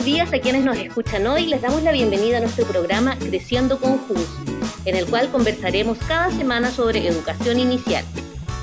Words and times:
Buenos 0.00 0.14
días 0.14 0.32
a 0.32 0.40
quienes 0.40 0.64
nos 0.64 0.78
escuchan 0.78 1.26
hoy. 1.26 1.44
Les 1.44 1.60
damos 1.60 1.82
la 1.82 1.92
bienvenida 1.92 2.38
a 2.38 2.40
nuestro 2.40 2.64
programa 2.64 3.18
Creciendo 3.18 3.78
con 3.78 3.98
Junji, 3.98 4.24
en 4.86 4.96
el 4.96 5.04
cual 5.04 5.28
conversaremos 5.30 5.98
cada 6.08 6.30
semana 6.30 6.70
sobre 6.70 7.06
educación 7.06 7.60
inicial. 7.60 8.02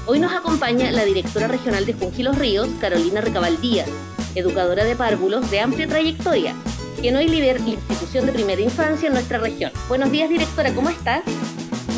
Hoy 0.08 0.18
nos 0.18 0.34
acompaña 0.34 0.90
la 0.90 1.06
directora 1.06 1.48
regional 1.48 1.86
de 1.86 1.94
Junji 1.94 2.24
Ríos, 2.24 2.68
Carolina 2.82 3.22
Recabaldías, 3.22 3.88
educadora 4.34 4.84
de 4.84 4.96
párvulos 4.96 5.52
de 5.52 5.60
amplia 5.60 5.88
trayectoria, 5.88 6.56
quien 7.02 7.16
hoy 7.16 7.28
lidera 7.28 7.60
la 7.60 7.70
institución 7.70 8.26
de 8.26 8.32
primera 8.32 8.62
infancia 8.62 9.06
en 9.06 9.14
nuestra 9.14 9.38
región. 9.38 9.72
Buenos 9.88 10.10
días, 10.10 10.30
directora, 10.30 10.74
¿cómo 10.74 10.90
estás? 10.90 11.22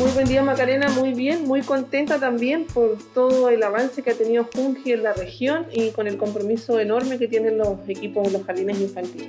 Muy 0.00 0.12
buen 0.12 0.26
día 0.26 0.42
Macarena, 0.42 0.88
muy 0.88 1.12
bien, 1.12 1.46
muy 1.46 1.60
contenta 1.60 2.18
también 2.18 2.64
por 2.64 2.96
todo 3.12 3.50
el 3.50 3.62
avance 3.62 4.02
que 4.02 4.08
ha 4.08 4.14
tenido 4.14 4.44
Junji 4.44 4.92
en 4.92 5.02
la 5.02 5.12
región 5.12 5.66
y 5.70 5.90
con 5.90 6.06
el 6.06 6.16
compromiso 6.16 6.80
enorme 6.80 7.18
que 7.18 7.28
tienen 7.28 7.58
los 7.58 7.86
equipos 7.86 8.26
de 8.26 8.30
los 8.38 8.46
jardines 8.46 8.80
infantiles. 8.80 9.28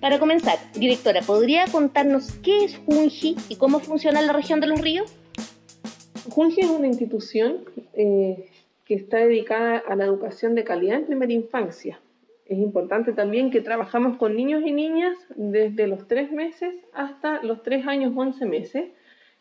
Para 0.00 0.18
comenzar, 0.18 0.58
directora, 0.74 1.20
¿podría 1.22 1.66
contarnos 1.66 2.32
qué 2.42 2.64
es 2.64 2.78
Junji 2.78 3.36
y 3.48 3.54
cómo 3.54 3.78
funciona 3.78 4.18
en 4.18 4.26
la 4.26 4.32
región 4.32 4.58
de 4.58 4.66
los 4.66 4.80
ríos? 4.80 5.14
Junji 6.30 6.62
es 6.62 6.68
una 6.68 6.88
institución 6.88 7.58
eh, 7.94 8.50
que 8.84 8.94
está 8.94 9.18
dedicada 9.18 9.84
a 9.88 9.94
la 9.94 10.04
educación 10.04 10.56
de 10.56 10.64
calidad 10.64 10.96
en 10.96 11.06
primera 11.06 11.32
infancia. 11.32 12.00
Es 12.44 12.58
importante 12.58 13.12
también 13.12 13.52
que 13.52 13.60
trabajamos 13.60 14.16
con 14.16 14.34
niños 14.34 14.64
y 14.66 14.72
niñas 14.72 15.16
desde 15.36 15.86
los 15.86 16.08
tres 16.08 16.32
meses 16.32 16.74
hasta 16.92 17.40
los 17.44 17.62
tres 17.62 17.86
años 17.86 18.12
11 18.16 18.46
meses 18.46 18.86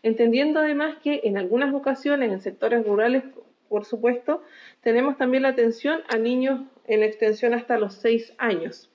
entendiendo 0.03 0.59
además 0.59 0.97
que 1.03 1.22
en 1.23 1.38
algunas 1.38 1.73
ocasiones, 1.73 2.31
en 2.31 2.42
sectores 2.42 2.86
rurales, 2.86 3.23
por 3.67 3.86
supuesto, 3.86 4.42
tenemos 4.81 5.17
también 5.17 5.44
la 5.44 5.50
atención 5.50 6.02
a 6.09 6.17
niños 6.17 6.61
en 6.88 7.03
extensión 7.03 7.53
hasta 7.53 7.78
los 7.78 7.94
seis 7.94 8.33
años. 8.38 8.89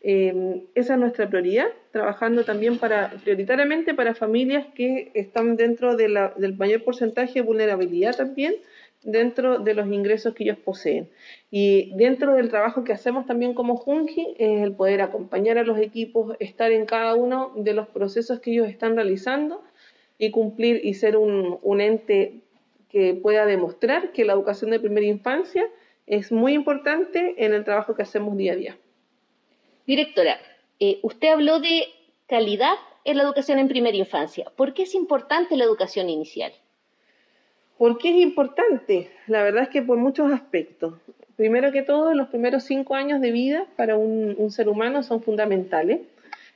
Eh, 0.00 0.64
esa 0.74 0.94
es 0.94 1.00
nuestra 1.00 1.28
prioridad, 1.28 1.66
trabajando 1.92 2.44
también 2.44 2.78
para, 2.78 3.10
prioritariamente 3.22 3.94
para 3.94 4.14
familias 4.14 4.66
que 4.74 5.10
están 5.14 5.56
dentro 5.56 5.96
del 5.96 6.56
mayor 6.56 6.82
porcentaje 6.84 7.34
de 7.34 7.40
vulnerabilidad 7.42 8.16
también, 8.16 8.54
dentro 9.04 9.58
de 9.58 9.74
los 9.74 9.88
ingresos 9.88 10.34
que 10.34 10.44
ellos 10.44 10.58
poseen. 10.58 11.08
Y 11.50 11.92
dentro 11.96 12.34
del 12.34 12.48
trabajo 12.48 12.84
que 12.84 12.92
hacemos 12.92 13.26
también 13.26 13.54
como 13.54 13.76
Junji 13.76 14.34
es 14.38 14.62
el 14.62 14.72
poder 14.72 15.02
acompañar 15.02 15.58
a 15.58 15.64
los 15.64 15.78
equipos, 15.78 16.36
estar 16.40 16.72
en 16.72 16.86
cada 16.86 17.14
uno 17.14 17.52
de 17.56 17.74
los 17.74 17.88
procesos 17.88 18.40
que 18.40 18.52
ellos 18.52 18.68
están 18.68 18.94
realizando 18.96 19.62
y 20.22 20.30
cumplir 20.30 20.80
y 20.84 20.94
ser 20.94 21.16
un, 21.16 21.80
ente 21.80 22.42
que 22.88 23.12
pueda 23.12 23.44
demostrar 23.44 24.12
que 24.12 24.24
la 24.24 24.34
educación 24.34 24.70
de 24.70 24.78
primera 24.78 25.04
infancia 25.04 25.64
es 26.06 26.30
muy 26.30 26.52
importante 26.52 27.34
en 27.44 27.52
el 27.52 27.64
trabajo 27.64 27.96
que 27.96 28.02
hacemos 28.02 28.36
día 28.36 28.52
a 28.52 28.56
día. 28.56 28.78
Directora, 29.84 30.38
eh, 30.78 31.00
usted 31.02 31.26
habló 31.26 31.58
de 31.58 31.86
calidad 32.28 32.74
en 33.04 33.16
la 33.16 33.24
educación 33.24 33.58
en 33.58 33.66
primera 33.66 33.96
infancia. 33.96 34.48
¿Por 34.54 34.74
qué 34.74 34.84
es 34.84 34.94
importante 34.94 35.56
la 35.56 35.64
educación 35.64 36.08
inicial? 36.08 36.52
¿Por 37.76 37.98
qué 37.98 38.10
es 38.10 38.22
importante? 38.22 39.10
La 39.26 39.42
verdad 39.42 39.64
es 39.64 39.70
que 39.70 39.82
por 39.82 39.98
muchos 39.98 40.30
aspectos. 40.30 40.94
Primero 41.34 41.72
que 41.72 41.82
todo, 41.82 42.14
los 42.14 42.28
primeros 42.28 42.62
cinco 42.62 42.94
años 42.94 43.20
de 43.20 43.32
vida 43.32 43.66
para 43.74 43.96
un 43.96 44.52
ser 44.52 44.68
humano 44.68 45.02
son 45.02 45.20
fundamentales. 45.20 46.02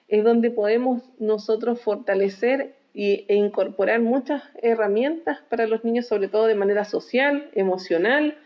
Es 0.06 0.22
donde 0.22 0.52
podemos 0.52 1.02
nosotros 1.18 1.80
fortalecer 1.80 2.76
y, 2.98 3.26
e 3.28 3.34
incorporar 3.34 4.00
muchas 4.00 4.42
herramientas 4.62 5.40
para 5.50 5.66
los 5.66 5.84
niños, 5.84 6.06
sobre 6.06 6.28
todo 6.28 6.46
de 6.46 6.54
manera 6.54 6.86
social, 6.86 7.50
emocional. 7.52 8.38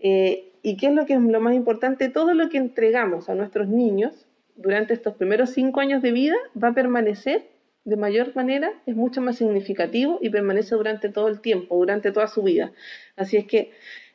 Eh, 0.00 0.50
y 0.62 0.76
qué 0.76 0.88
es 0.88 0.94
lo 0.94 1.06
que 1.06 1.14
es 1.14 1.20
lo 1.20 1.40
más 1.40 1.54
importante, 1.54 2.08
todo 2.08 2.34
lo 2.34 2.48
que 2.48 2.58
entregamos 2.58 3.28
a 3.28 3.36
nuestros 3.36 3.68
niños 3.68 4.26
durante 4.56 4.94
estos 4.94 5.14
primeros 5.14 5.50
cinco 5.50 5.78
años 5.78 6.02
de 6.02 6.10
vida 6.10 6.34
va 6.60 6.68
a 6.68 6.74
permanecer 6.74 7.46
de 7.84 7.96
mayor 7.96 8.34
manera, 8.34 8.72
es 8.84 8.96
mucho 8.96 9.20
más 9.20 9.36
significativo 9.36 10.18
y 10.20 10.28
permanece 10.30 10.74
durante 10.74 11.08
todo 11.08 11.28
el 11.28 11.40
tiempo, 11.40 11.76
durante 11.76 12.10
toda 12.10 12.26
su 12.26 12.42
vida. 12.42 12.72
Así 13.14 13.36
es 13.36 13.44
que 13.44 13.70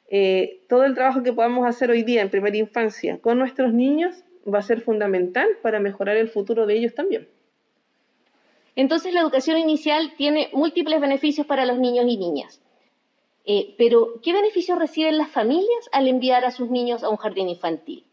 eh, 0.10 0.60
todo 0.68 0.84
el 0.84 0.94
trabajo 0.94 1.24
que 1.24 1.32
podamos 1.32 1.66
hacer 1.66 1.90
hoy 1.90 2.04
día 2.04 2.22
en 2.22 2.30
primera 2.30 2.58
infancia 2.58 3.20
con 3.20 3.40
nuestros 3.40 3.74
niños 3.74 4.26
va 4.46 4.60
a 4.60 4.64
ser 4.64 4.82
fundamental 4.82 5.48
para 5.62 5.80
mejorar 5.80 6.18
el 6.18 6.28
futuro 6.28 6.66
de 6.66 6.74
ellos 6.74 6.94
también. 6.96 7.30
Entonces 8.80 9.14
la 9.14 9.20
educación 9.20 9.58
inicial 9.58 10.14
tiene 10.16 10.50
múltiples 10.54 11.02
beneficios 11.02 11.46
para 11.46 11.66
los 11.66 11.80
niños 11.80 12.06
y 12.08 12.16
niñas. 12.16 12.62
Eh, 13.44 13.76
pero, 13.78 14.22
¿qué 14.24 14.32
beneficios 14.32 14.80
reciben 14.80 15.18
las 15.18 15.30
familias 15.30 15.90
al 15.92 16.08
enviar 16.08 16.46
a 16.46 16.52
sus 16.52 16.70
niños 16.70 17.04
a 17.04 17.10
un 17.10 17.18
jardín 17.18 17.50
infantil? 17.50 18.06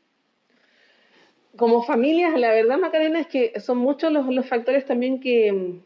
Como 1.55 1.84
familias, 1.84 2.37
la 2.37 2.50
verdad, 2.50 2.78
Macarena, 2.78 3.21
es 3.21 3.28
que 3.28 3.60
son 3.60 3.78
muchos 3.78 4.10
los, 4.10 4.44
factores 4.49 4.84
también 4.84 5.21
que, 5.21 5.78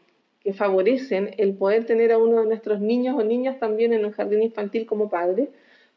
que, 0.43 0.51
favorecen 0.51 1.35
el 1.37 1.53
poder 1.53 1.85
tener 1.85 2.11
a 2.11 2.17
uno 2.17 2.39
de 2.41 2.47
nuestros 2.47 2.79
niños 2.81 3.15
o 3.19 3.23
niñas 3.23 3.59
también 3.59 3.93
en 3.93 4.03
un 4.03 4.13
jardín 4.13 4.41
infantil 4.41 4.87
como 4.87 5.11
padre, 5.11 5.51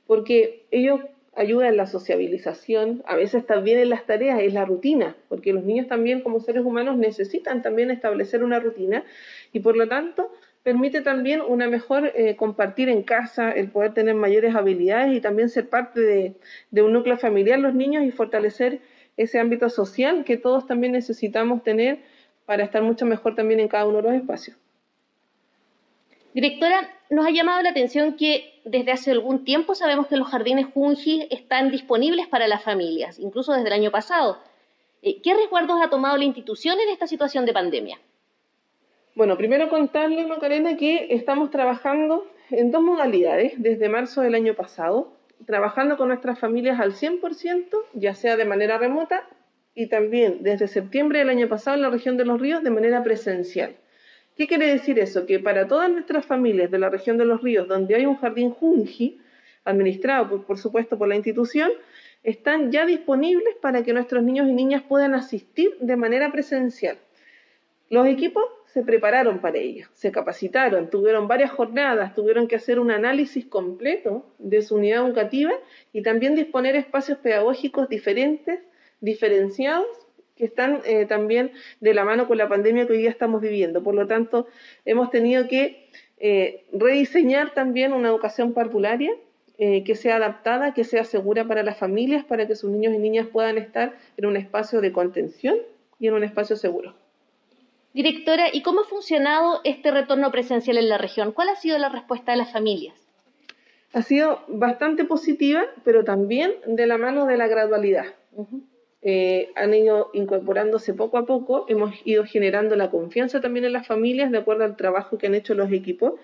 porque 0.07 0.67
ellos 0.71 1.01
ayuda 1.37 1.69
en 1.69 1.77
la 1.77 1.87
sociabilización, 1.87 3.03
a 3.07 3.17
veces 3.17 3.47
también 3.47 3.79
en 3.79 3.91
las 3.91 4.07
tareas, 4.07 4.41
es 4.41 4.53
la 4.53 4.65
rutina, 4.65 5.17
porque 5.29 5.53
los 5.53 5.65
niños 5.65 5.89
también 5.89 6.21
como 6.21 6.41
seres 6.41 6.65
humanos 6.65 6.97
necesitan 6.97 7.63
también 7.63 7.91
establecer 7.91 8.45
una 8.45 8.61
rutina 8.61 9.05
y 9.53 9.61
por 9.61 9.77
lo 9.77 9.89
tanto 9.89 10.31
permite 10.63 11.03
también 11.03 11.41
una 11.41 11.69
mejor 11.69 12.13
eh, 12.15 12.37
compartir 12.37 12.89
en 12.89 13.03
casa, 13.03 13.51
el 13.53 13.69
poder 13.69 13.93
tener 13.93 14.15
mayores 14.15 14.55
habilidades 14.55 15.15
y 15.15 15.21
también 15.21 15.49
ser 15.49 15.69
parte 15.69 16.01
de, 16.01 16.35
de 16.71 16.83
un 16.83 16.93
núcleo 16.93 17.19
familiar 17.19 17.59
los 17.59 17.75
niños 17.75 18.05
y 18.05 18.11
fortalecer 18.11 18.81
ese 19.17 19.39
ámbito 19.39 19.69
social 19.69 20.25
que 20.25 20.37
todos 20.37 20.67
también 20.67 20.93
necesitamos 20.93 21.63
tener 21.63 21.99
para 22.47 22.65
estar 22.65 22.83
mucho 22.83 23.07
mejor 23.07 23.35
también 23.35 23.61
en 23.61 23.69
cada 23.69 23.87
uno 23.87 23.99
de 23.99 24.03
los 24.03 24.15
espacios. 24.15 24.57
Directora, 26.35 26.91
nos 27.15 27.27
ha 27.27 27.31
llamado 27.31 27.63
la 27.63 27.71
atención 27.71 28.17
que 28.17 28.61
desde 28.65 28.93
hace 28.93 29.11
algún 29.13 29.45
tiempo 29.45 29.75
sabemos 29.75 30.09
que 30.09 30.17
los 30.17 30.29
jardines 30.29 30.67
Junji 30.75 31.29
están 31.31 31.71
disponibles 31.71 32.27
para 32.27 32.49
las 32.49 32.63
familias, 32.63 33.19
incluso 33.19 33.53
desde 33.53 33.69
el 33.69 33.73
año 33.73 33.91
pasado. 33.91 34.39
Eh, 35.01 35.21
¿Qué 35.23 35.35
resguardos 35.35 35.81
ha 35.81 35.91
tomado 35.91 36.17
la 36.17 36.25
institución 36.25 36.79
en 36.81 36.89
esta 36.89 37.07
situación 37.07 37.47
de 37.47 37.53
pandemia? 37.53 38.01
Bueno, 39.15 39.37
primero 39.37 39.69
contarle, 39.69 40.27
Macarena, 40.27 40.77
que 40.77 41.07
estamos 41.11 41.51
trabajando 41.51 42.27
en 42.51 42.73
dos 42.73 42.83
modalidades 42.83 43.53
desde 43.59 43.89
marzo 43.89 44.23
del 44.23 44.35
año 44.35 44.55
pasado, 44.55 45.13
trabajando 45.47 45.97
con 45.97 46.09
nuestras 46.09 46.39
familias 46.39 46.81
al 46.81 46.95
100%, 46.95 47.69
ya 47.93 48.15
sea 48.15 48.37
de 48.37 48.45
manera 48.45 48.77
remota, 48.77 49.29
y 49.75 49.89
también 49.89 50.43
desde 50.43 50.67
septiembre 50.67 51.21
del 51.21 51.29
año 51.29 51.49
pasado 51.49 51.77
en 51.77 51.83
la 51.83 51.91
región 51.91 52.17
de 52.17 52.25
los 52.25 52.41
ríos 52.41 52.65
de 52.65 52.71
manera 52.71 53.05
presencial. 53.05 53.77
¿Qué 54.37 54.49
quiere 54.49 54.67
decir 54.67 54.99
eso? 54.99 55.27
Que 55.27 55.39
para 55.39 55.69
todas 55.69 55.89
nuestras 55.91 56.27
familias 56.27 56.69
de 56.71 56.79
la 56.79 56.91
región 56.91 57.19
de 57.19 57.25
los 57.25 57.41
ríos, 57.41 57.69
donde 57.69 57.95
hay 57.95 58.05
un 58.05 58.17
jardín 58.17 58.51
Junji, 58.51 59.21
administrado 59.65 60.43
por, 60.45 60.59
supuesto 60.59 60.99
por 60.99 61.07
la 61.07 61.15
institución, 61.15 61.71
están 62.25 62.73
ya 62.73 62.85
disponibles 62.85 63.55
para 63.61 63.85
que 63.85 63.93
nuestros 63.93 64.25
niños 64.25 64.49
y 64.49 64.53
niñas 64.53 64.83
puedan 64.83 65.15
asistir 65.15 65.77
de 65.79 65.97
manera 65.97 66.33
presencial. 66.33 66.99
Los 67.91 68.07
equipos 68.09 68.43
se 68.67 68.83
prepararon 68.83 69.39
para 69.39 69.59
ello, 69.59 69.87
se 69.93 70.11
capacitaron, 70.11 70.91
tuvieron 70.91 71.29
varias 71.29 71.53
jornadas, 71.53 72.13
tuvieron 72.15 72.49
que 72.49 72.57
hacer 72.57 72.81
un 72.81 72.91
análisis 72.91 73.47
completo 73.47 74.27
de 74.39 74.63
su 74.63 74.75
unidad 74.75 75.07
educativa 75.07 75.53
y 75.93 76.03
también 76.03 76.35
disponer 76.35 76.75
espacios 76.75 77.19
pedagógicos 77.19 77.89
diferentes, 77.89 78.59
diferenciados 79.01 79.87
que 80.37 80.45
están 80.45 80.81
eh, 80.85 81.07
también 81.07 81.53
de 81.81 81.95
la 81.95 82.05
mano 82.05 82.27
con 82.27 82.39
la 82.39 82.49
pandemia 82.49 82.87
que 82.87 82.95
hoy 82.95 82.99
día 82.99 83.11
estamos 83.11 83.41
viviendo. 83.41 83.83
Por 83.83 83.95
lo 83.95 84.07
tanto, 84.07 84.47
hemos 84.85 85.11
tenido 85.11 85.47
que 85.49 85.89
eh, 86.19 86.65
rediseñar 86.73 87.55
también 87.55 87.93
una 87.93 88.09
educación 88.09 88.53
parvularia 88.53 89.13
eh, 89.59 89.85
que 89.85 89.95
sea 89.95 90.17
adaptada, 90.17 90.75
que 90.75 90.83
sea 90.83 91.05
segura 91.05 91.45
para 91.45 91.63
las 91.63 91.79
familias, 91.79 92.25
para 92.25 92.47
que 92.49 92.57
sus 92.57 92.71
niños 92.71 92.93
y 92.95 92.99
niñas 92.99 93.29
puedan 93.29 93.59
estar 93.59 93.97
en 94.17 94.27
un 94.27 94.37
espacio 94.37 94.81
de 94.81 94.93
contención 94.93 95.57
y 96.01 96.09
en 96.09 96.15
un 96.15 96.25
espacio 96.25 96.57
seguro. 96.57 96.95
Directora, 97.93 98.49
¿y 98.53 98.63
cómo 98.63 98.81
ha 98.81 98.85
funcionado 98.85 99.61
este 99.63 99.93
retorno 99.93 100.33
presencial 100.33 100.79
en 100.79 100.89
la 100.89 100.99
región? 100.99 101.31
¿Cuál 101.31 101.51
ha 101.51 101.55
sido 101.55 101.79
la 101.79 101.89
respuesta 101.89 102.33
de 102.33 102.39
las 102.39 102.53
familias? 102.53 102.97
Ha 103.93 104.03
sido 104.03 104.43
bastante 104.49 105.05
positiva, 105.05 105.63
pero 105.85 106.03
también 106.03 106.53
de 106.67 106.89
la 106.89 106.99
mano 106.99 107.27
de 107.27 107.37
la 107.37 107.47
gradualidad. 107.47 108.07
Eh, 109.07 109.51
han 109.55 109.75
ido 109.75 110.11
incorporándose 110.15 110.95
poco 110.95 111.19
a 111.19 111.27
poco, 111.27 111.67
hemos 111.69 111.95
ido 112.07 112.25
generando 112.25 112.75
la 112.75 112.91
confianza 112.91 113.43
también 113.43 113.67
en 113.67 113.75
las 113.75 113.87
familias 113.87 114.31
de 114.31 114.39
acuerdo 114.39 114.65
al 114.65 114.77
trabajo 114.77 115.19
que 115.19 115.27
han 115.27 115.35
hecho 115.35 115.55
los 115.55 115.71
equipos. 115.71 116.15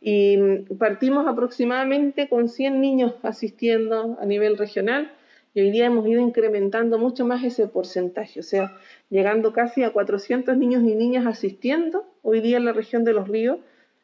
Y 0.00 0.36
mm, 0.36 0.76
partimos 0.76 1.28
aproximadamente 1.28 2.28
con 2.28 2.48
100 2.48 2.80
niños 2.80 3.14
asistiendo 3.22 4.18
a 4.20 4.26
nivel 4.26 4.58
regional 4.58 5.12
y 5.54 5.60
hoy 5.60 5.70
día 5.70 5.86
hemos 5.86 6.06
ido 6.06 6.20
incrementando 6.20 6.98
mucho 6.98 7.24
más 7.24 7.42
ese 7.42 7.66
porcentaje, 7.66 8.40
o 8.40 8.42
sea, 8.42 8.76
llegando 9.08 9.54
casi 9.54 9.84
a 9.84 9.90
400 9.90 10.54
niños 10.58 10.82
y 10.82 10.94
niñas 10.94 11.26
asistiendo 11.26 12.04
hoy 12.20 12.42
día 12.42 12.58
en 12.58 12.66
la 12.66 12.74
región 12.74 13.04
de 13.04 13.14
los 13.14 13.26
ríos, 13.26 13.60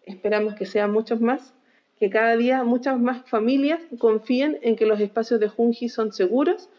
esperamos 0.06 0.54
que 0.54 0.64
sean 0.64 0.92
muchos 0.92 1.20
más, 1.20 1.52
que 1.98 2.08
cada 2.08 2.36
día 2.36 2.64
muchas 2.64 2.98
más 2.98 3.28
familias 3.28 3.80
confíen 3.98 4.60
en 4.62 4.76
que 4.76 4.86
los 4.86 4.98
espacios 4.98 5.40
de 5.40 5.48
Junji 5.48 5.90
son 5.90 6.12
seguros 6.12 6.70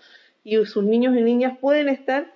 y 0.43 0.63
sus 0.65 0.83
niños 0.83 1.15
y 1.17 1.21
niñas 1.21 1.57
pueden 1.59 1.89
estar 1.89 2.31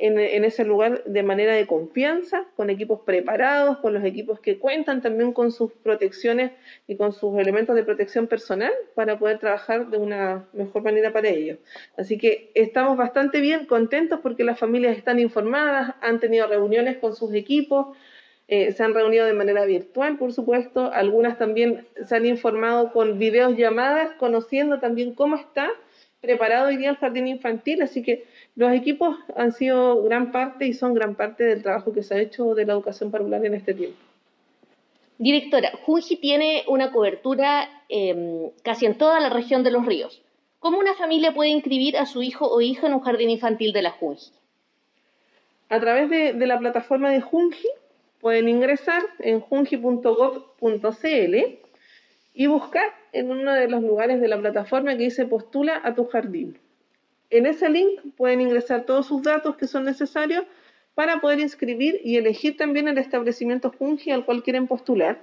en, 0.00 0.44
ese 0.44 0.64
lugar 0.64 1.02
de 1.04 1.22
manera 1.22 1.54
de 1.54 1.66
confianza, 1.66 2.46
con 2.56 2.70
equipos 2.70 3.00
preparados, 3.00 3.78
con 3.78 3.94
los 3.94 4.04
equipos 4.04 4.38
que 4.40 4.58
cuentan 4.58 5.02
también 5.02 5.32
con 5.32 5.50
sus 5.50 5.72
protecciones 5.72 6.52
y 6.86 6.96
con 6.96 7.12
sus 7.12 7.36
elementos 7.38 7.74
de 7.74 7.82
protección 7.82 8.28
personal 8.28 8.72
para 8.94 9.18
poder 9.18 9.38
trabajar 9.38 9.88
de 9.88 9.98
una 9.98 10.46
mejor 10.52 10.82
manera 10.82 11.12
para 11.12 11.28
ellos. 11.28 11.58
Así 11.96 12.16
que 12.16 12.50
estamos 12.54 12.96
bastante 12.96 13.40
bien, 13.40 13.66
contentos 13.66 14.20
porque 14.22 14.44
las 14.44 14.58
familias 14.58 14.96
están 14.96 15.18
informadas, 15.18 15.94
han 16.00 16.20
tenido 16.20 16.46
reuniones 16.46 16.98
con 16.98 17.16
sus 17.16 17.34
equipos, 17.34 17.96
eh, 18.46 18.72
se 18.72 18.82
han 18.82 18.94
reunido 18.94 19.26
de 19.26 19.34
manera 19.34 19.64
virtual, 19.66 20.16
por 20.16 20.32
supuesto, 20.32 20.90
algunas 20.92 21.36
también 21.36 21.86
se 22.02 22.16
han 22.16 22.24
informado 22.24 22.92
con 22.92 23.18
videos 23.18 23.56
llamadas, 23.56 24.12
conociendo 24.16 24.78
también 24.78 25.14
cómo 25.14 25.36
está 25.36 25.70
preparado 26.20 26.68
hoy 26.68 26.76
día 26.76 26.90
el 26.90 26.96
jardín 26.96 27.26
infantil, 27.28 27.82
así 27.82 28.02
que 28.02 28.26
los 28.56 28.72
equipos 28.72 29.16
han 29.36 29.52
sido 29.52 30.02
gran 30.02 30.32
parte 30.32 30.66
y 30.66 30.72
son 30.72 30.94
gran 30.94 31.14
parte 31.14 31.44
del 31.44 31.62
trabajo 31.62 31.92
que 31.92 32.02
se 32.02 32.14
ha 32.14 32.20
hecho 32.20 32.54
de 32.54 32.66
la 32.66 32.72
educación 32.72 33.10
parvular 33.10 33.44
en 33.44 33.54
este 33.54 33.74
tiempo. 33.74 33.98
Directora, 35.18 35.72
Junji 35.84 36.16
tiene 36.16 36.64
una 36.68 36.92
cobertura 36.92 37.68
em, 37.88 38.50
casi 38.62 38.86
en 38.86 38.96
toda 38.96 39.20
la 39.20 39.30
región 39.30 39.64
de 39.64 39.70
los 39.70 39.84
ríos. 39.84 40.22
¿Cómo 40.60 40.78
una 40.78 40.94
familia 40.94 41.34
puede 41.34 41.50
inscribir 41.50 41.96
a 41.96 42.06
su 42.06 42.22
hijo 42.22 42.48
o 42.48 42.60
hija 42.60 42.86
en 42.86 42.94
un 42.94 43.00
jardín 43.00 43.30
infantil 43.30 43.72
de 43.72 43.82
la 43.82 43.90
Junji? 43.90 44.32
A 45.68 45.80
través 45.80 46.08
de, 46.10 46.32
de 46.32 46.46
la 46.46 46.58
plataforma 46.58 47.10
de 47.10 47.20
Junji 47.20 47.68
pueden 48.20 48.48
ingresar 48.48 49.02
en 49.20 49.40
junji.gov.cl 49.40 50.56
y 52.38 52.46
buscar 52.46 52.94
en 53.12 53.32
uno 53.32 53.52
de 53.52 53.68
los 53.68 53.82
lugares 53.82 54.20
de 54.20 54.28
la 54.28 54.38
plataforma 54.38 54.96
que 54.96 55.02
dice 55.02 55.26
postula 55.26 55.80
a 55.82 55.96
tu 55.96 56.04
jardín. 56.04 56.56
En 57.30 57.46
ese 57.46 57.68
link 57.68 57.98
pueden 58.16 58.40
ingresar 58.40 58.84
todos 58.84 59.08
sus 59.08 59.24
datos 59.24 59.56
que 59.56 59.66
son 59.66 59.84
necesarios 59.84 60.44
para 60.94 61.20
poder 61.20 61.40
inscribir 61.40 62.00
y 62.04 62.16
elegir 62.16 62.56
también 62.56 62.86
el 62.86 62.96
establecimiento 62.96 63.74
Junji 63.76 64.12
al 64.12 64.24
cual 64.24 64.44
quieren 64.44 64.68
postular. 64.68 65.18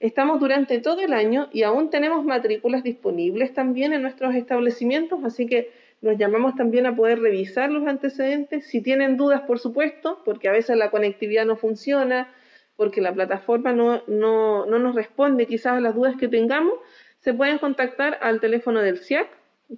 Estamos 0.00 0.40
durante 0.40 0.80
todo 0.80 1.00
el 1.00 1.12
año 1.12 1.48
y 1.52 1.62
aún 1.62 1.90
tenemos 1.90 2.24
matrículas 2.24 2.82
disponibles 2.82 3.54
también 3.54 3.92
en 3.92 4.02
nuestros 4.02 4.34
establecimientos, 4.34 5.20
así 5.22 5.46
que 5.46 5.70
nos 6.00 6.18
llamamos 6.18 6.56
también 6.56 6.86
a 6.86 6.96
poder 6.96 7.20
revisar 7.20 7.70
los 7.70 7.86
antecedentes. 7.86 8.66
Si 8.66 8.80
tienen 8.80 9.16
dudas, 9.16 9.42
por 9.42 9.60
supuesto, 9.60 10.22
porque 10.24 10.48
a 10.48 10.52
veces 10.52 10.76
la 10.76 10.90
conectividad 10.90 11.46
no 11.46 11.54
funciona, 11.54 12.34
porque 12.78 13.00
la 13.00 13.12
plataforma 13.12 13.72
no, 13.72 14.02
no, 14.06 14.64
no 14.64 14.78
nos 14.78 14.94
responde 14.94 15.46
quizás 15.46 15.74
a 15.74 15.80
las 15.80 15.96
dudas 15.96 16.14
que 16.16 16.28
tengamos, 16.28 16.74
se 17.18 17.34
pueden 17.34 17.58
contactar 17.58 18.18
al 18.22 18.40
teléfono 18.40 18.80
del 18.80 18.98
CIAC 18.98 19.28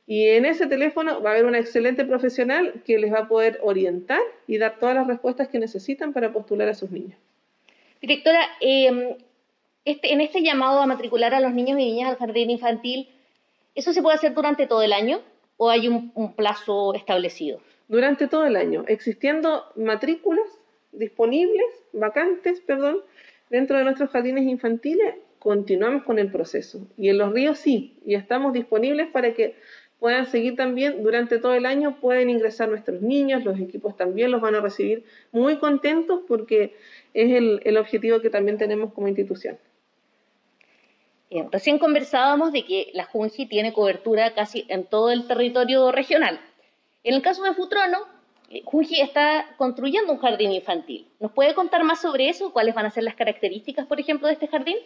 Y 0.07 0.30
en 0.30 0.45
ese 0.45 0.66
teléfono 0.68 1.22
va 1.22 1.30
a 1.30 1.33
haber 1.33 1.45
una 1.45 1.60
excelente 1.60 2.04
profesional 2.06 2.81
que 2.86 2.98
les 2.98 3.13
va 3.13 3.19
a 3.19 3.28
poder 3.28 3.60
orientar 3.62 4.22
y 4.48 4.57
dar 4.57 4.80
todas 4.80 4.95
las 4.95 5.06
respuestas 5.07 5.50
que 5.50 5.60
necesitan 5.60 6.13
para 6.13 6.33
postular 6.33 6.68
a 6.69 6.74
sus 6.74 6.89
niños. 6.89 7.19
Directora, 8.01 8.39
em, 8.62 9.18
este, 9.86 10.12
en 10.12 10.22
este 10.22 10.42
llamado 10.42 10.81
a 10.81 10.88
matricular 10.88 11.36
a 11.36 11.39
los 11.39 11.54
niños 11.54 11.80
y 11.80 11.86
niñas 11.86 12.10
al 12.10 12.18
jardín 12.18 12.50
infantil, 12.50 13.10
¿eso 13.75 13.94
se 13.94 14.01
puede 14.01 14.16
hacer 14.16 14.33
durante 14.33 14.66
todo 14.68 14.81
el 14.81 14.92
año 14.94 15.22
o 15.57 15.69
hay 15.69 15.88
un 15.88 16.33
plazo 16.33 16.95
establecido? 16.95 17.62
Durante 17.91 18.27
todo 18.27 18.45
el 18.45 18.55
año, 18.55 18.85
existiendo 18.88 19.65
matrículas 19.75 20.47
disponibles, 20.91 21.67
vacantes, 21.93 22.59
perdón, 22.61 23.01
Dentro 23.51 23.77
de 23.77 23.83
nuestros 23.83 24.09
jardines 24.11 24.45
infantiles 24.45 25.15
continuamos 25.38 26.03
con 26.03 26.19
el 26.19 26.31
proceso 26.31 26.88
y 26.97 27.09
en 27.09 27.17
los 27.17 27.33
ríos 27.33 27.59
sí, 27.59 27.97
y 28.05 28.15
estamos 28.15 28.53
disponibles 28.53 29.09
para 29.11 29.33
que 29.33 29.55
puedan 29.99 30.25
seguir 30.25 30.55
también 30.55 31.03
durante 31.03 31.38
todo 31.38 31.53
el 31.53 31.65
año, 31.65 31.99
pueden 31.99 32.29
ingresar 32.29 32.69
nuestros 32.69 33.01
niños, 33.01 33.43
los 33.43 33.59
equipos 33.59 33.97
también 33.97 34.31
los 34.31 34.39
van 34.39 34.55
a 34.55 34.61
recibir 34.61 35.03
muy 35.33 35.57
contentos 35.57 36.21
porque 36.29 36.75
es 37.13 37.33
el, 37.33 37.75
objetivo 37.75 38.21
que 38.21 38.29
también 38.29 38.57
tenemos 38.57 38.94
como 38.94 39.09
institución. 39.09 39.57
recién 41.51 41.77
conversábamos 41.77 42.53
de 42.53 42.63
que 42.63 42.89
la 42.94 43.03
Junji 43.03 43.47
tiene 43.47 43.73
cobertura 43.73 44.33
casi 44.33 44.65
en 44.69 44.85
todo 44.85 45.11
el 45.11 45.27
territorio 45.27 45.91
regional. 45.91 46.39
En 47.03 47.15
el 47.15 47.21
caso 47.21 47.44
de 47.44 47.53
Futrono, 47.53 48.00
Junji 48.65 49.01
está 49.01 49.45
construyendo 49.57 50.13
un 50.13 50.19
jardín 50.19 50.51
infantil. 50.51 51.07
¿Nos 51.19 51.31
puede 51.31 51.56
contar 51.56 51.83
más 51.83 52.01
sobre 52.01 52.30
eso? 52.30 52.51
¿Cuáles 52.51 52.75
van 52.75 52.86
a 52.86 52.92
ser 52.92 53.03
las 53.03 53.15
características, 53.15 53.88
por 53.88 54.00
ejemplo, 54.00 54.27
de 54.27 54.33
este 54.33 54.48
jardín? 54.48 54.77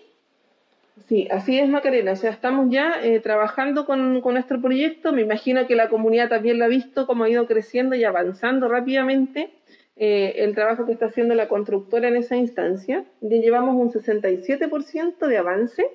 Sí, 1.07 1.27
así 1.29 1.59
es, 1.59 1.67
Macarena. 1.67 2.13
O 2.13 2.15
sea, 2.15 2.31
estamos 2.31 2.67
ya 2.69 3.03
eh, 3.03 3.19
trabajando 3.19 3.85
con, 3.85 4.21
nuestro 4.21 4.61
proyecto. 4.61 5.11
Me 5.11 5.21
imagino 5.21 5.67
que 5.67 5.75
la 5.75 5.89
comunidad 5.89 6.29
también 6.29 6.57
lo 6.57 6.65
ha 6.65 6.69
visto, 6.69 7.05
cómo 7.05 7.25
ha 7.25 7.29
ido 7.29 7.47
creciendo 7.47 7.95
y 7.95 8.03
avanzando 8.03 8.69
rápidamente 8.69 9.49
eh, 9.97 10.35
el 10.37 10.55
trabajo 10.55 10.85
que 10.85 10.93
está 10.93 11.07
haciendo 11.07 11.35
la 11.35 11.47
constructora 11.47 12.07
en 12.07 12.15
esa 12.15 12.37
instancia. 12.37 13.03
Ya 13.21 13.37
llevamos 13.37 13.75
un 13.75 13.91
67% 13.91 15.27
de 15.27 15.37
avance 15.37 15.85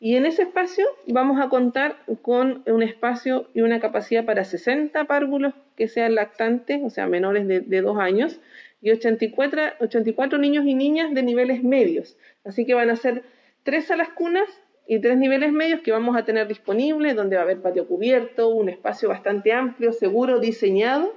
y 0.00 0.14
en 0.14 0.26
ese 0.26 0.42
espacio 0.42 0.86
vamos 1.08 1.40
a 1.40 1.48
contar 1.48 1.96
con 2.22 2.62
un 2.66 2.82
espacio 2.82 3.48
y 3.52 3.62
una 3.62 3.80
capacidad 3.80 4.24
para 4.24 4.44
60 4.44 5.04
párvulos 5.06 5.54
que 5.76 5.88
sean 5.88 6.14
lactantes, 6.14 6.80
o 6.84 6.90
sea, 6.90 7.06
menores 7.06 7.48
de, 7.48 7.80
dos 7.82 7.98
años, 7.98 8.40
y 8.80 8.92
84, 8.92 9.60
84 9.80 10.38
niños 10.38 10.66
y 10.66 10.74
niñas 10.74 11.12
de 11.14 11.22
niveles 11.24 11.64
medios. 11.64 12.16
Así 12.44 12.64
que 12.64 12.74
van 12.74 12.90
a 12.90 12.96
ser 12.96 13.24
tres 13.64 13.86
salas 13.86 14.08
cunas 14.10 14.48
y 14.86 15.00
tres 15.00 15.18
niveles 15.18 15.52
medios 15.52 15.80
que 15.80 15.90
vamos 15.90 16.16
a 16.16 16.24
tener 16.24 16.46
disponibles, 16.46 17.16
donde 17.16 17.34
va 17.34 17.42
a 17.42 17.44
haber 17.44 17.60
patio 17.60 17.88
cubierto, 17.88 18.48
un 18.50 18.68
espacio 18.68 19.08
bastante 19.08 19.52
amplio, 19.52 19.92
seguro, 19.92 20.38
diseñado 20.38 21.12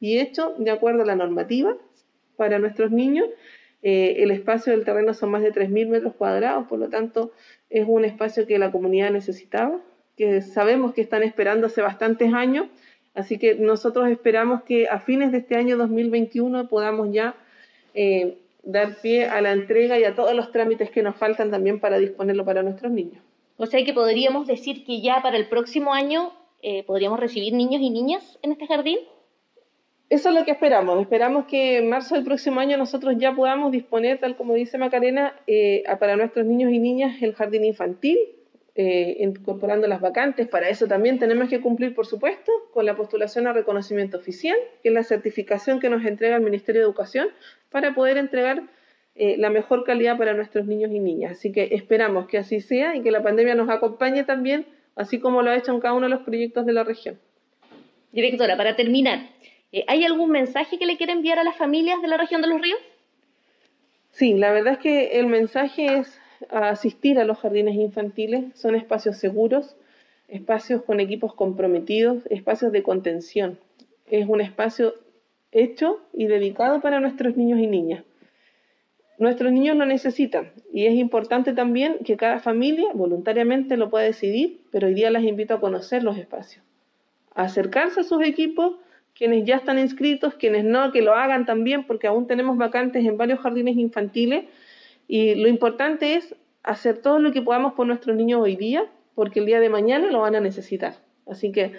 y 0.00 0.18
hecho 0.18 0.54
de 0.58 0.70
acuerdo 0.70 1.02
a 1.02 1.06
la 1.06 1.16
normativa 1.16 1.76
para 2.36 2.58
nuestros 2.58 2.90
niños. 2.90 3.26
Eh, 3.82 4.16
el 4.18 4.30
espacio 4.30 4.72
del 4.72 4.84
terreno 4.84 5.14
son 5.14 5.30
más 5.30 5.42
de 5.42 5.52
3.000 5.52 5.88
metros 5.88 6.14
cuadrados, 6.14 6.66
por 6.66 6.78
lo 6.78 6.88
tanto 6.88 7.32
es 7.70 7.86
un 7.86 8.04
espacio 8.04 8.46
que 8.46 8.58
la 8.58 8.72
comunidad 8.72 9.10
necesitaba, 9.10 9.80
que 10.16 10.42
sabemos 10.42 10.94
que 10.94 11.00
están 11.00 11.22
esperando 11.22 11.68
hace 11.68 11.80
bastantes 11.80 12.34
años, 12.34 12.66
así 13.14 13.38
que 13.38 13.54
nosotros 13.54 14.08
esperamos 14.08 14.62
que 14.62 14.88
a 14.88 14.98
fines 14.98 15.30
de 15.30 15.38
este 15.38 15.56
año 15.56 15.76
2021 15.76 16.68
podamos 16.68 17.12
ya 17.12 17.36
eh, 17.94 18.38
dar 18.64 19.00
pie 19.00 19.26
a 19.26 19.40
la 19.40 19.52
entrega 19.52 19.98
y 19.98 20.04
a 20.04 20.14
todos 20.14 20.34
los 20.34 20.50
trámites 20.50 20.90
que 20.90 21.02
nos 21.02 21.16
faltan 21.16 21.50
también 21.50 21.78
para 21.78 21.98
disponerlo 21.98 22.44
para 22.44 22.62
nuestros 22.62 22.90
niños. 22.90 23.22
O 23.56 23.66
sea 23.66 23.84
que 23.84 23.92
podríamos 23.92 24.46
decir 24.46 24.84
que 24.84 25.00
ya 25.00 25.22
para 25.22 25.36
el 25.36 25.48
próximo 25.48 25.92
año 25.92 26.32
eh, 26.62 26.82
podríamos 26.84 27.20
recibir 27.20 27.54
niños 27.54 27.80
y 27.80 27.90
niñas 27.90 28.38
en 28.42 28.52
este 28.52 28.66
jardín. 28.66 28.98
Eso 30.10 30.30
es 30.30 30.34
lo 30.34 30.44
que 30.44 30.52
esperamos. 30.52 31.02
Esperamos 31.02 31.44
que 31.46 31.78
en 31.78 31.90
marzo 31.90 32.14
del 32.14 32.24
próximo 32.24 32.60
año 32.60 32.78
nosotros 32.78 33.14
ya 33.18 33.34
podamos 33.34 33.70
disponer, 33.72 34.18
tal 34.18 34.36
como 34.36 34.54
dice 34.54 34.78
Macarena, 34.78 35.34
eh, 35.46 35.84
para 36.00 36.16
nuestros 36.16 36.46
niños 36.46 36.72
y 36.72 36.78
niñas 36.78 37.20
el 37.22 37.34
jardín 37.34 37.64
infantil, 37.64 38.18
eh, 38.74 39.16
incorporando 39.20 39.86
las 39.86 40.00
vacantes. 40.00 40.48
Para 40.48 40.70
eso 40.70 40.86
también 40.86 41.18
tenemos 41.18 41.50
que 41.50 41.60
cumplir, 41.60 41.94
por 41.94 42.06
supuesto, 42.06 42.50
con 42.72 42.86
la 42.86 42.96
postulación 42.96 43.46
a 43.48 43.52
reconocimiento 43.52 44.16
oficial, 44.16 44.56
que 44.82 44.88
es 44.88 44.94
la 44.94 45.02
certificación 45.02 45.78
que 45.78 45.90
nos 45.90 46.02
entrega 46.06 46.36
el 46.36 46.42
Ministerio 46.42 46.80
de 46.80 46.86
Educación 46.86 47.28
para 47.70 47.94
poder 47.94 48.16
entregar 48.16 48.62
eh, 49.14 49.36
la 49.36 49.50
mejor 49.50 49.84
calidad 49.84 50.16
para 50.16 50.32
nuestros 50.32 50.64
niños 50.64 50.90
y 50.90 51.00
niñas. 51.00 51.32
Así 51.32 51.52
que 51.52 51.68
esperamos 51.72 52.28
que 52.28 52.38
así 52.38 52.60
sea 52.60 52.96
y 52.96 53.02
que 53.02 53.10
la 53.10 53.22
pandemia 53.22 53.54
nos 53.54 53.68
acompañe 53.68 54.24
también, 54.24 54.64
así 54.96 55.18
como 55.18 55.42
lo 55.42 55.50
ha 55.50 55.56
hecho 55.56 55.74
en 55.74 55.80
cada 55.80 55.92
uno 55.92 56.06
de 56.06 56.14
los 56.14 56.22
proyectos 56.22 56.64
de 56.64 56.72
la 56.72 56.84
región. 56.84 57.18
Directora, 58.12 58.56
para 58.56 58.74
terminar, 58.74 59.28
eh, 59.72 59.84
¿Hay 59.86 60.04
algún 60.04 60.30
mensaje 60.30 60.78
que 60.78 60.86
le 60.86 60.96
quiere 60.96 61.12
enviar 61.12 61.38
a 61.38 61.44
las 61.44 61.56
familias 61.56 62.00
de 62.00 62.08
la 62.08 62.16
región 62.16 62.40
de 62.40 62.48
los 62.48 62.60
ríos? 62.60 62.80
Sí, 64.10 64.34
la 64.34 64.52
verdad 64.52 64.74
es 64.74 64.78
que 64.78 65.18
el 65.18 65.26
mensaje 65.26 65.98
es 65.98 66.20
asistir 66.50 67.18
a 67.18 67.24
los 67.24 67.38
jardines 67.38 67.74
infantiles. 67.74 68.58
Son 68.58 68.74
espacios 68.74 69.18
seguros, 69.18 69.76
espacios 70.28 70.82
con 70.82 71.00
equipos 71.00 71.34
comprometidos, 71.34 72.24
espacios 72.30 72.72
de 72.72 72.82
contención. 72.82 73.58
Es 74.06 74.26
un 74.26 74.40
espacio 74.40 74.94
hecho 75.52 76.00
y 76.12 76.26
dedicado 76.26 76.80
para 76.80 77.00
nuestros 77.00 77.36
niños 77.36 77.60
y 77.60 77.66
niñas. 77.66 78.04
Nuestros 79.18 79.52
niños 79.52 79.76
lo 79.76 79.84
necesitan 79.84 80.52
y 80.72 80.86
es 80.86 80.94
importante 80.94 81.52
también 81.52 81.98
que 82.04 82.16
cada 82.16 82.38
familia 82.38 82.88
voluntariamente 82.94 83.76
lo 83.76 83.90
pueda 83.90 84.04
decidir, 84.04 84.60
pero 84.70 84.86
hoy 84.86 84.94
día 84.94 85.10
las 85.10 85.24
invito 85.24 85.54
a 85.54 85.60
conocer 85.60 86.04
los 86.04 86.16
espacios, 86.16 86.64
a 87.34 87.42
acercarse 87.42 88.00
a 88.00 88.04
sus 88.04 88.22
equipos 88.22 88.76
quienes 89.18 89.44
ya 89.44 89.56
están 89.56 89.80
inscritos, 89.80 90.34
quienes 90.34 90.64
no, 90.64 90.92
que 90.92 91.02
lo 91.02 91.14
hagan 91.14 91.44
también, 91.44 91.84
porque 91.84 92.06
aún 92.06 92.28
tenemos 92.28 92.56
vacantes 92.56 93.04
en 93.04 93.16
varios 93.16 93.40
jardines 93.40 93.76
infantiles. 93.76 94.44
Y 95.08 95.34
lo 95.34 95.48
importante 95.48 96.14
es 96.14 96.36
hacer 96.62 96.98
todo 96.98 97.18
lo 97.18 97.32
que 97.32 97.42
podamos 97.42 97.72
por 97.72 97.88
nuestros 97.88 98.14
niños 98.14 98.40
hoy 98.40 98.54
día, 98.54 98.86
porque 99.16 99.40
el 99.40 99.46
día 99.46 99.58
de 99.58 99.70
mañana 99.70 100.08
lo 100.12 100.20
van 100.20 100.36
a 100.36 100.40
necesitar. 100.40 100.94
Así 101.26 101.50
que 101.50 101.72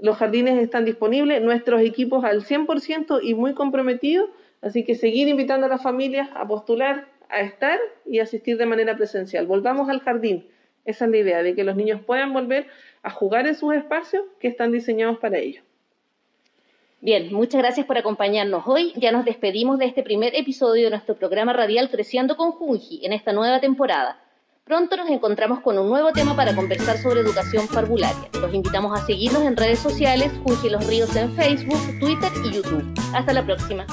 los 0.00 0.16
jardines 0.16 0.58
están 0.58 0.86
disponibles, 0.86 1.42
nuestros 1.42 1.82
equipos 1.82 2.24
al 2.24 2.42
100% 2.42 3.20
y 3.22 3.34
muy 3.34 3.52
comprometidos, 3.52 4.30
así 4.62 4.82
que 4.84 4.94
seguir 4.94 5.28
invitando 5.28 5.66
a 5.66 5.68
las 5.68 5.82
familias 5.82 6.30
a 6.34 6.48
postular, 6.48 7.06
a 7.28 7.40
estar 7.40 7.78
y 8.06 8.20
asistir 8.20 8.56
de 8.56 8.64
manera 8.64 8.96
presencial. 8.96 9.46
Volvamos 9.46 9.90
al 9.90 10.00
jardín. 10.00 10.46
Esa 10.86 11.04
es 11.04 11.10
la 11.10 11.18
idea, 11.18 11.42
de 11.42 11.54
que 11.54 11.64
los 11.64 11.76
niños 11.76 12.00
puedan 12.00 12.32
volver 12.32 12.66
a 13.02 13.10
jugar 13.10 13.46
en 13.46 13.54
sus 13.54 13.74
espacios 13.74 14.24
que 14.40 14.48
están 14.48 14.72
diseñados 14.72 15.18
para 15.18 15.36
ello. 15.36 15.67
Bien, 17.00 17.32
muchas 17.32 17.60
gracias 17.60 17.86
por 17.86 17.96
acompañarnos 17.96 18.64
hoy. 18.66 18.92
Ya 18.96 19.12
nos 19.12 19.24
despedimos 19.24 19.78
de 19.78 19.86
este 19.86 20.02
primer 20.02 20.34
episodio 20.34 20.84
de 20.84 20.90
nuestro 20.90 21.16
programa 21.16 21.52
radial 21.52 21.90
Creciendo 21.90 22.36
con 22.36 22.50
Junji 22.50 23.06
en 23.06 23.12
esta 23.12 23.32
nueva 23.32 23.60
temporada. 23.60 24.20
Pronto 24.64 24.96
nos 24.96 25.08
encontramos 25.08 25.60
con 25.60 25.78
un 25.78 25.88
nuevo 25.88 26.12
tema 26.12 26.34
para 26.34 26.54
conversar 26.56 26.98
sobre 26.98 27.20
educación 27.20 27.68
parvularia. 27.68 28.28
Los 28.40 28.52
invitamos 28.52 29.00
a 29.00 29.06
seguirnos 29.06 29.42
en 29.42 29.56
redes 29.56 29.78
sociales, 29.78 30.32
Junji 30.44 30.70
Los 30.70 30.86
Ríos 30.88 31.14
en 31.14 31.32
Facebook, 31.36 31.80
Twitter 32.00 32.30
y 32.44 32.50
YouTube. 32.50 32.84
Hasta 33.14 33.32
la 33.32 33.46
próxima. 33.46 33.86